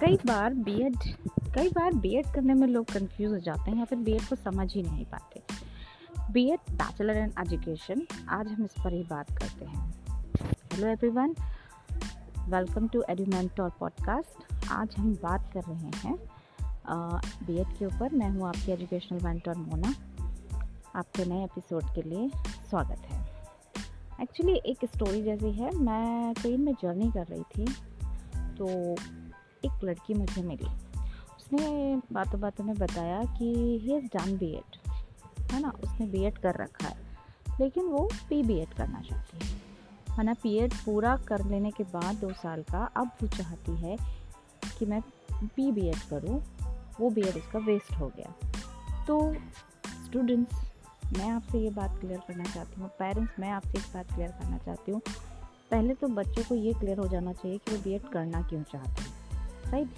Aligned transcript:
कई 0.00 0.16
बार 0.26 0.54
बीएड 0.56 0.94
कई 1.54 1.68
बार 1.68 1.94
बीएड 1.94 2.26
करने 2.26 2.54
में 2.54 2.66
लोग 2.68 2.92
कंफ्यूज 2.92 3.32
हो 3.32 3.38
जाते 3.38 3.70
हैं 3.70 3.78
या 3.78 3.84
फिर 3.84 3.98
बीएड 3.98 4.22
को 4.22 4.36
समझ 4.36 4.72
ही 4.74 4.82
नहीं 4.82 5.04
पाते। 5.04 5.42
बीएड 6.32 6.72
बैचलर 6.72 7.16
इन 7.16 7.32
एजुकेशन 7.40 8.06
आज 8.28 8.46
हम 8.46 8.64
इस 8.64 8.74
पर 8.84 8.92
ही 8.92 9.02
बात 9.10 9.30
करते 9.38 9.64
हैं। 9.64 9.92
Hello 10.72 10.86
everyone 10.86 11.34
welcome 12.48 12.88
to 12.88 13.02
Edumentor 13.10 13.70
podcast 13.80 14.70
आज 14.72 14.94
हम 14.98 15.12
बात 15.22 15.50
कर 15.54 15.64
रहे 15.68 15.90
हैं 15.98 16.16
बीएड 17.46 17.76
के 17.78 17.86
ऊपर। 17.86 18.14
मैं 18.14 18.30
हूँ 18.30 18.48
आपकी 18.48 18.72
एजुकेशनल 18.72 19.24
मेंटर 19.24 19.58
मोना। 19.58 19.94
आपके 20.96 21.24
नए 21.24 21.44
एपिसोड 21.44 21.94
के 21.94 22.02
लिए 22.02 22.28
स्वागत 22.70 23.06
है। 23.10 23.24
एक्चुअली 24.22 24.60
एक 24.66 24.84
स्टोरी 24.94 25.22
जैसी 25.22 25.52
है। 25.52 25.76
मैं 25.78 26.34
ट्रेन 26.34 26.60
में 26.60 26.72
जर्नी 26.82 27.10
कर 27.12 27.26
रही 27.26 27.42
थी 27.54 27.72
तो 28.56 28.66
एक 29.64 29.84
लड़की 29.84 30.14
मुझे 30.14 30.42
मिली। 30.42 30.66
उसने 31.36 31.96
बातों 32.12 32.40
बातों 32.40 32.64
में 32.64 32.76
बताया 32.76 33.24
कि 33.24 33.78
he 33.82 33.92
has 33.92 34.06
done 34.06 34.38
B 34.38 34.50
Ed 34.54 34.76
है 35.52 35.60
ना? 35.60 35.72
उसने 35.84 36.06
बी 36.06 36.22
एड 36.22 36.38
कर 36.38 36.54
रखा 36.54 36.88
है। 36.88 36.96
लेकिन 37.60 37.84
वो 37.84 38.08
पी 38.28 38.42
बी 38.42 38.54
एड 38.54 38.74
करना 38.74 39.00
चाहती 39.00 39.46
है। 39.46 39.60
है 40.18 40.24
ना? 40.24 40.34
पी 40.34 40.56
एड 40.56 40.74
पूरा 40.74 41.16
कर 41.16 41.44
लेने 41.44 41.70
के 41.70 41.84
बाद 41.84 42.16
दो 42.16 42.32
साल 42.32 42.62
का 42.62 42.84
अब 42.96 43.10
वो 43.22 43.28
चाहती 43.28 43.76
है 43.76 43.96
कि 44.78 44.86
मैं 44.86 45.00
पी 45.44 45.72
बी 45.72 45.88
एड 45.88 45.98
करूँ। 46.10 46.42
वो 47.00 47.10
बी 47.10 47.20
एड 47.20 47.36
उसका 47.36 47.58
वेस्ट 47.58 47.92
हो 47.92 48.12
गया। 48.16 48.34
तो 49.06 49.34
स्टूडेंट्स 50.06 50.54
मैं 51.18 51.30
आपसे 51.30 51.58
ये 51.58 51.70
बात 51.70 52.00
क्लियर 52.00 52.20
करना 52.28 52.44
चाहती 52.44 52.80
हूँ। 52.80 52.88
पेरेंट्स 52.88 53.40
मैं 53.40 53.50
आपसे 53.50 53.78
एक 53.78 53.84
बात 53.94 54.12
क्लियर 54.12 54.30
करना 54.30 54.58
चाहती 54.58 54.92
हूँ। 54.92 55.00
पहले 55.70 55.94
तो 55.94 56.08
बच्चों 56.08 56.44
को 56.44 56.54
ये 56.54 56.72
क्लियर 56.72 56.98
हो 56.98 57.08
जाना 57.08 57.32
चाहिए 57.32 57.58
कि 57.58 57.76
वो 57.76 57.82
बी 57.82 57.92
एड 57.92 58.02
करना 58.02 58.42
क्यों 58.42 58.62
चाहते 58.62 59.02
हैं। 59.02 59.09
Right 59.72 59.88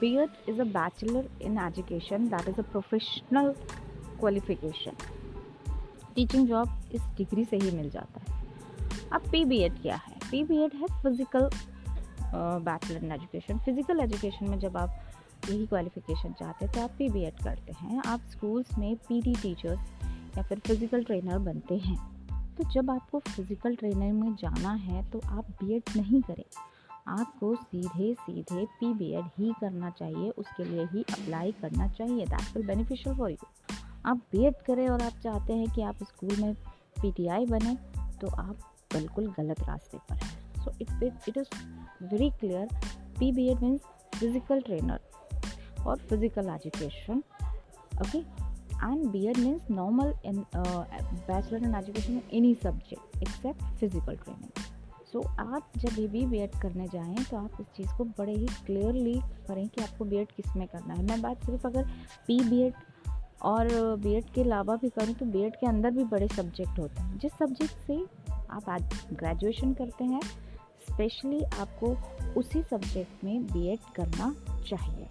B.Ed 0.00 0.36
is 0.46 0.60
a 0.60 0.64
bachelor 0.74 1.24
in 1.40 1.58
education, 1.58 2.28
that 2.30 2.48
is 2.48 2.58
a 2.58 2.66
professional 2.74 3.54
qualification. 4.18 4.94
Teaching 6.14 6.46
job 6.48 6.92
इस 6.94 7.02
डिग्री 7.16 7.44
से 7.44 7.56
ही 7.56 7.70
मिल 7.70 7.90
जाता 7.90 8.20
है। 8.20 8.38
अब 9.12 9.28
पी 9.32 9.44
बी 9.44 9.58
एड 9.62 9.80
क्या 9.82 9.96
है? 9.96 10.14
पी 10.30 10.42
बी 10.44 10.62
एड 10.64 10.74
है 10.74 10.86
physical 11.02 11.48
bachelor 12.34 13.04
in 13.04 13.12
education 13.12 13.58
physical 13.58 14.00
education 14.00 14.48
में 14.50 14.58
जब 14.58 14.76
आप 14.76 15.00
यही 15.50 15.66
क्वालिफिकेशन 15.66 16.32
चाहते 16.40 16.64
हैं 16.64 16.74
तो 16.74 16.80
आप 16.80 16.90
पी 16.98 17.08
बी 17.08 17.22
एड 17.24 17.42
करते 17.44 17.72
हैं। 17.72 18.02
आप 18.06 18.20
स्कूल्स 18.30 18.76
में 18.78 18.94
पी 19.08 19.20
टी 19.22 19.34
टीचर्स 19.42 19.80
या 20.36 20.42
फिर 20.42 20.58
फ़िज़िकल 20.66 21.04
ट्रेनर 21.04 21.38
बनते 21.38 21.76
हैं। 21.78 21.96
तो 22.56 22.64
जब 22.72 22.90
आपको 22.90 23.18
फ़िज़िकल 23.28 23.74
ट्रेनर 23.76 24.12
में 24.12 24.34
जाना 24.40 24.72
है 24.72 25.02
तो 25.10 25.20
आप 25.28 25.50
बी 25.62 25.74
एड 25.76 25.96
नहीं 25.96 26.22
करें। 26.22 26.44
आपको 27.08 27.54
सीधे 27.54 28.12
सीधे 28.16 28.64
पी 28.80 28.92
बी 28.94 29.10
एड 29.14 29.24
ही 29.38 29.52
करना 29.60 29.90
चाहिए, 29.90 30.30
उसके 30.30 30.64
लिए 30.64 30.84
ही 30.92 31.02
अप्लाई 31.02 31.52
करना 31.62 31.88
चाहिए। 31.88 32.26
That 32.26 32.56
will 32.56 32.66
beneficial 32.66 33.16
for 33.16 33.30
you 33.30 33.36
आप 34.06 34.20
बी 34.32 34.44
एड 34.46 34.62
करें 34.66 34.88
और 34.88 35.02
आप 35.02 35.18
चाहते 35.22 35.52
हैं 35.52 35.70
कि 35.74 35.82
आप 35.82 36.02
स्कूल 36.04 36.36
में 36.42 36.54
पी 37.02 37.10
टी 37.12 37.26
आई 37.28 37.46
बने 37.46 37.74
तो 38.20 38.28
आप 38.38 38.56
बिल्कुल 38.92 39.26
गलत 39.38 39.60
रास्ते 39.68 39.98
पर 40.08 40.24
हैं। 40.24 40.64
So 40.64 40.72
it 40.80 41.02
it 41.28 41.36
is 41.36 41.48
very 42.04 42.30
clear 42.40 42.68
P 43.18 43.32
B 43.32 43.48
Ed 43.50 43.62
means 43.62 43.80
physical 44.14 44.60
trainer 44.60 45.00
और 45.86 45.98
physical 45.98 46.48
education 46.54 47.22
okay 48.02 48.18
and 48.18 49.06
B 49.12 49.26
Ed 49.26 49.38
means 49.38 49.70
normal 49.70 50.12
in 50.24 50.44
bachelor 50.54 51.62
in 51.64 51.74
education 51.74 52.12
in 52.12 52.22
any 52.32 52.54
subject 52.62 53.22
except 53.22 53.62
physical 53.80 54.16
training 54.16 54.59
so 55.12 55.20
आप 55.40 55.72
जब 55.76 55.94
भी 56.10 56.26
B 56.26 56.46
करने 56.62 56.86
जाएँ 56.88 57.24
तो 57.30 57.36
आप 57.36 57.56
इस 57.60 57.66
चीज़ 57.76 57.96
को 57.98 58.04
बड़े 58.18 58.32
ही 58.32 58.46
क्लियरली 58.66 59.14
करें 59.48 59.68
कि 59.68 59.82
आपको 59.82 60.04
बी 60.04 60.16
एड 60.16 60.32
किसमें 60.32 60.66
करना 60.68 60.94
है। 60.94 61.06
मैं 61.06 61.20
बात 61.22 61.44
सिर्फ़ 61.46 61.66
अगर 61.66 61.88
पी 62.26 62.38
बी 62.40 62.60
एड 62.62 62.74
और 63.42 63.68
बी 63.96 64.12
एड 64.14 64.30
के 64.34 64.40
अलावा 64.40 64.76
भी 64.76 64.88
करूँ 64.88 65.14
तो 65.14 65.26
बी 65.26 65.42
एड 65.42 65.56
के 65.56 65.66
अंदर 65.66 65.90
भी 65.90 66.04
बड़े 66.04 66.28
सब्जेक्ट 66.28 66.78
होते 66.78 67.02
हैं। 67.02 67.18
जिस 67.18 67.32
सब्जेक्ट 67.32 67.86
से 67.86 68.04
आप 68.50 68.68
आज 68.68 68.94
ग्रेजुएशन 69.12 69.72
करते 69.74 70.04
हैं 70.04 70.20
स्पेशली 70.90 71.42
आपको 71.60 71.94
उसी 72.40 72.62
सब्जेक्ट 72.62 73.24
में 73.24 73.42
बी 73.46 73.76
करना 73.96 74.34
चाहिए। 74.68 75.06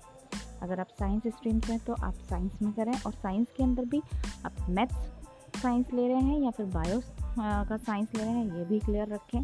अगर 0.62 0.80
आप 0.80 0.88
साइंस 1.00 1.28
स्ट्रीम 1.28 1.60
से 1.60 1.74
हैं 1.74 1.82
तो 1.86 1.94
आप 1.94 2.14
साइंस 2.30 2.62
में 2.62 2.72
करें 2.74 2.94
और 3.06 3.14
साइंस 3.14 3.48
के 3.58 3.64
अंदर 3.64 3.86
भी 3.86 4.02
आप 4.46 4.70
मैथ्स 4.70 5.62
साइंस 5.62 5.94
ले 5.94 6.08
रहे 6.08 6.22
हैं 6.22 6.40
या 6.40 6.50
फिर 6.50 6.66
बायो 6.68 7.00
का 7.40 7.78
साइंस 7.78 8.16
ले 8.16 8.24
रहे 8.24 8.32
हैं, 8.32 8.58
ये 8.58 8.66
भी 8.66 8.80
क्लियर 8.80 9.08
रखें। 9.08 9.42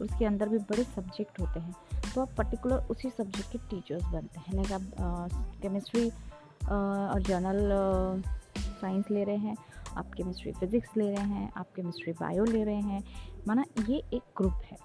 उसके 0.00 0.24
अंदर 0.24 0.48
भी 0.48 0.58
बड़े 0.60 0.82
सब्जेक्ट 0.84 1.40
होते 1.40 1.60
हैं। 1.60 1.74
तो 2.14 2.20
आप 2.20 2.34
पर्टिकुलर 2.38 2.86
उसी 2.90 3.10
सब्जेक्ट 3.10 3.52
के 3.52 3.58
टीचर्स 3.70 4.04
बनते 4.04 4.40
हैं। 4.40 4.54
लाइक 4.54 4.72
आप 4.72 5.60
केमिस्ट्री 5.62 6.08
और 6.08 7.22
जर्नल 7.22 8.22
साइंस 8.58 9.10
ले 9.10 9.24
रहे 9.24 9.36
हैं, 9.36 9.56
आप 9.96 10.10
केमिस्ट्री 10.16 10.52
फिज़िक्स 10.52 10.96
ले 10.96 11.10
रहे 11.10 11.26
हैं, 11.26 11.50
आप 11.56 11.66
केमिस्ट्री 11.76 12.12
बायो 12.12 12.44
ले 12.44 12.64
रहे 12.64 12.80
हैं। 12.82 13.02
माना 13.48 13.64
ये 13.88 14.02
एक 14.14 14.22
ग्रुप 14.36 14.60
है। 14.64 14.76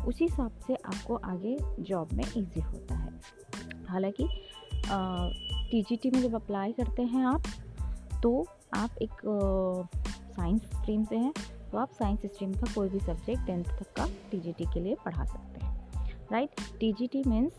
उसी 0.00 0.24
हिसाब 0.24 0.52
से 0.66 0.74
आपको 0.76 1.16
आगे 1.16 1.56
जॉब 1.80 2.12
में 2.12 2.24
इजी 2.26 2.60
होता 2.60 2.94
है। 2.94 3.10
हालाँकि 3.88 4.28
टीजीटी 5.70 6.10
में 6.10 6.20
जब 6.22 6.34
अप्लाई 6.34 6.72
करते 6.72 7.02
हैं 7.04 7.24
आप 7.26 7.42
तो 8.22 8.46
आप 8.74 8.96
एक 9.02 9.20
साइंस 10.32 10.62
स्ट्रीम 10.62 11.04
से 11.04 11.16
हैं। 11.16 11.32
तो 11.72 11.78
आप 11.78 11.90
साइंस 11.92 12.20
स्ट्रीम 12.26 12.52
का 12.52 12.72
कोई 12.74 12.88
भी 12.88 13.00
सब्जेक्ट 13.00 13.46
टेंथ 13.46 13.64
तक 13.64 13.92
का 13.96 14.06
टी 14.30 14.64
के 14.64 14.80
लिए 14.80 14.96
पढ़ा 15.04 15.24
सकते 15.24 15.64
हैं 15.64 15.78
right 16.32 16.50
T 16.80 16.92
G 16.92 17.06
T 17.06 17.22
means 17.26 17.52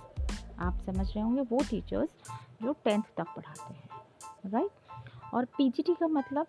आप 0.60 0.80
समझ 0.86 1.08
रहे 1.08 1.22
होंगे 1.22 1.42
वो 1.42 1.60
टीचर्स 1.70 2.10
जो 2.64 2.74
टेंथ 2.74 3.04
तक 3.18 3.34
पढ़ाते 3.36 3.74
हैं 3.74 4.52
राइट 4.52 5.34
और 5.34 5.46
पी 5.46 5.70
जी 5.70 5.84
टी 5.84 5.94
का 5.94 6.08
मतलब 6.08 6.48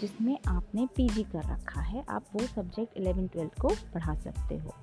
जिसमें 0.00 0.38
आपने 0.48 0.86
पी 0.86 1.08
जी 1.08 1.22
कर 1.22 1.44
रखा 1.52 1.80
है 1.80 2.04
आप 2.08 2.24
वो 2.34 2.46
सब्जेक्ट 2.46 2.96
एलेवन 2.96 3.26
ट्वेल्थ 3.28 3.60
को 3.60 3.68
पढ़ा 3.68 4.14
सकते 4.14 4.56
हो। 4.56 4.74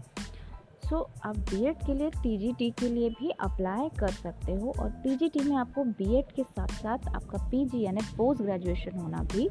सो 0.90 1.10
so, 1.14 1.26
आप 1.26 1.38
बी 1.38 1.66
एड 1.66 1.86
के 1.86 1.94
लिए 1.94 2.10
टी 2.10 2.38
जी 2.38 2.54
टी 2.54 2.72
के 2.72 2.90
लिए 2.90 3.10
भी 3.10 3.30
अप्लाई 3.30 3.90
कर 3.90 4.12
सकते 4.12 4.54
हो 4.56 4.74
और 4.80 4.90
टी 4.90 5.16
जी 5.16 5.30
टी 5.30 5.40
में 5.40 5.56
आपको 5.56 5.84
बी 5.84 6.16
एड 6.16 6.32
के 6.32 6.44
साथ 6.44 6.68
साथ 6.68 7.08
आपका 7.08 7.48
पी 7.50 7.66
जी 7.66 7.82
यानी 7.82 8.02
पोस्ट 8.18 8.42
ग्रेजुएशन 8.42 9.00
होना 9.00 9.24
भी 9.24 9.50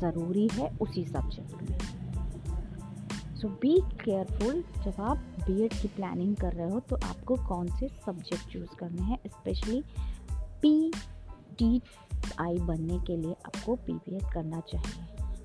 ज़रूरी 0.00 0.48
है 0.52 0.76
उसी 0.80 1.04
सब्जेक्ट 1.04 1.62
में। 1.62 2.03
सो 3.34 3.48
बी 3.48 3.80
केयरफुल 4.04 4.62
जब 4.84 5.00
आप 5.00 5.18
बी 5.40 5.68
की 5.68 5.88
प्लानिंग 5.88 6.36
कर 6.36 6.52
रहे 6.52 6.70
हो 6.70 6.80
तो 6.80 6.96
आपको 6.96 7.36
कौन 7.36 7.68
से 7.78 7.88
सब्जेक्ट 8.06 8.52
चूज़ 8.52 8.76
करने 8.78 9.02
हैं 9.02 9.18
स्पेशली 9.26 9.82
पी 10.62 10.92
टी 11.58 11.82
आई 12.40 12.58
बनने 12.58 12.98
के 12.98 13.16
लिए 13.16 13.32
आपको 13.32 13.74
पी 13.76 13.92
बी 13.92 14.16
एड 14.16 14.32
करना 14.32 14.60
चाहिए। 14.60 15.02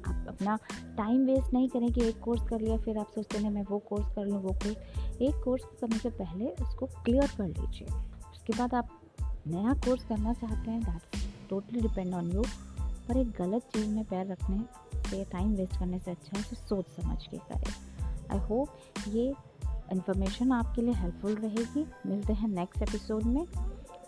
आप 0.07 0.25
अपना 0.27 0.57
टाइम 0.97 1.25
वेस्ट 1.25 1.53
नहीं 1.53 1.69
करें 1.69 1.91
कि 1.93 2.05
एक 2.05 2.19
कोर्स 2.19 2.47
कर 2.49 2.61
लिया, 2.61 2.77
फिर 2.77 2.97
आप 2.97 3.07
सोचते 3.15 3.37
हैं, 3.37 3.49
मैं 3.49 3.63
वो 3.69 3.79
कोर्स 3.79 4.15
कर 4.15 4.25
लूँ, 4.25 4.41
वो 4.41 4.53
कोर्स 4.53 5.21
एक 5.21 5.41
कोर्स 5.43 5.63
करने 5.81 5.97
से 5.97 6.09
पहले 6.09 6.47
उसको 6.47 6.85
क्लियर 6.85 7.27
कर 7.37 7.47
लीजिए। 7.47 7.87
उसके 8.31 8.57
बाद 8.57 8.73
आप 8.73 8.89
नया 9.47 9.73
कोर्स 9.73 10.03
करना 10.03 10.33
चाहते 10.33 10.71
हैं 10.71 10.81
that's 10.81 11.27
totally 11.49 11.81
depend 11.81 12.13
on 12.13 12.31
you 12.31 12.43
पर 13.07 13.17
एक 13.17 13.31
गलत 13.31 13.61
चीज़ 13.75 13.87
में 13.87 14.03
पैर 14.05 14.27
रखने 14.27 14.57
से 15.09 15.23
टाइम 15.25 15.55
वेस्ट 15.55 15.79
करने 15.79 15.99
से 15.99 16.11
अच्छा 16.11 16.37
है 16.37 16.43
तो 16.43 16.55
सोच 16.55 16.85
समझ 17.01 17.27
के 17.27 17.37
करें। 17.37 17.73
आई 18.31 18.37
होप 18.37 18.69
ये 19.07 19.33
इन्फॉर्मेशन 19.91 20.51
आपके 20.51 20.81
लिए 20.81 20.93
हेल्पफुल 20.93 21.35
रहेगी। 21.35 21.85
मिलते 22.05 22.33
हैं 22.33 22.47
नेक्स्ट 22.47 22.81
एपिसोड 22.81 23.23
में। 23.23 23.45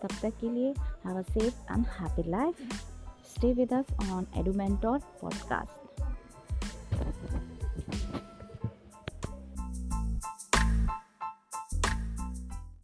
तब 0.01 0.09
तक 0.21 0.39
के 0.41 0.49
लिए 0.49 0.73
have 1.05 1.17
a 1.17 1.21
safe 1.21 1.73
and 1.73 1.85
happy 1.87 2.29
life 2.29 2.57
stay 3.31 3.53
with 3.53 3.73
us 3.73 4.09
on 4.11 4.27
Edumentor 4.37 4.99
podcast 5.21 5.80